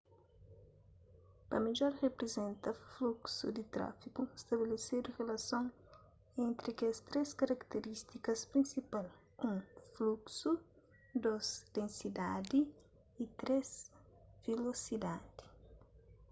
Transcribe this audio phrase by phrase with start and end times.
[1.49, 5.71] pa midjor riprizenta fluksu di trafigu stabilesidu rilasons
[6.45, 9.05] entri kes três karatirístikas prinsipal:
[9.47, 10.51] 1 fluksu
[11.23, 12.59] 2 densidadi
[13.23, 13.69] y 3
[14.45, 15.43] vilosidadi